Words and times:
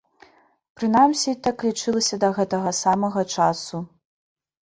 Прынамсі, 0.79 1.33
так 1.47 1.65
лічылася 1.67 2.15
да 2.23 2.29
гэтага 2.37 2.73
самага 2.83 3.21
часу. 3.35 3.77